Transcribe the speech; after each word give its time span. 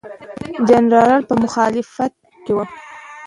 جنرالان 0.69 1.21
په 1.29 1.33
مخالفت 1.43 2.13
کې 2.43 2.51
وو. 2.55 2.63